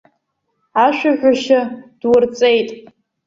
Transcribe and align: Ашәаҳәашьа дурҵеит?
Ашәаҳәашьа 0.85 1.59
дурҵеит? 1.99 2.69